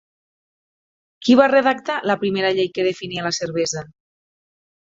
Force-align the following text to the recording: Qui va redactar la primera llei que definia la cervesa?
Qui 1.27 1.35
va 1.41 1.49
redactar 1.51 1.99
la 2.13 2.17
primera 2.25 2.51
llei 2.61 2.73
que 2.79 2.89
definia 2.91 3.29
la 3.29 3.37
cervesa? 3.41 3.85